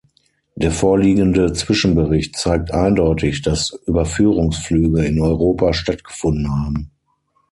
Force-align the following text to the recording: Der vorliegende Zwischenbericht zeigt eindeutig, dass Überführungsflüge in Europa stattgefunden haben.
Der 0.55 0.71
vorliegende 0.71 1.53
Zwischenbericht 1.53 2.35
zeigt 2.35 2.71
eindeutig, 2.73 3.43
dass 3.43 3.77
Überführungsflüge 3.85 5.05
in 5.05 5.19
Europa 5.19 5.73
stattgefunden 5.73 6.49
haben. 6.49 6.89